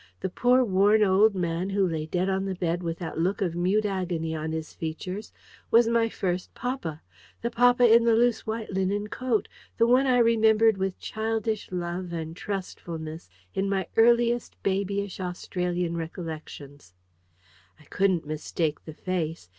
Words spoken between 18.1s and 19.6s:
mistake the face.